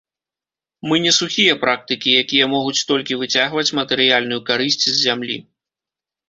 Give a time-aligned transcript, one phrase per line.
[0.91, 5.37] Мы не сухія практыкі, якія могуць толькі выцягваць матэрыяльную карысць з зямлі.